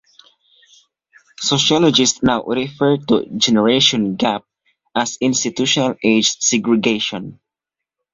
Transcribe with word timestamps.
Sociologists 1.41 2.23
now 2.23 2.41
refer 2.45 2.97
to 2.97 3.27
"generation 3.37 4.15
gap" 4.15 4.43
as 4.95 5.19
"institutional 5.21 5.93
age 6.03 6.37
segregation". 6.39 7.39